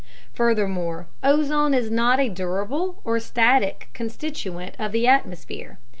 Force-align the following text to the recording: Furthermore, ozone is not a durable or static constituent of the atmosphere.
Furthermore, 0.33 1.05
ozone 1.23 1.75
is 1.75 1.91
not 1.91 2.19
a 2.19 2.27
durable 2.27 3.01
or 3.03 3.19
static 3.19 3.89
constituent 3.93 4.73
of 4.79 4.93
the 4.93 5.05
atmosphere. 5.07 5.77